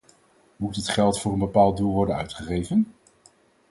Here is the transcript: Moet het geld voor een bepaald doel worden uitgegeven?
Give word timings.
Moet 0.55 0.75
het 0.75 0.87
geld 0.89 1.19
voor 1.19 1.33
een 1.33 1.39
bepaald 1.39 1.77
doel 1.77 1.91
worden 1.93 2.15
uitgegeven? 2.15 2.93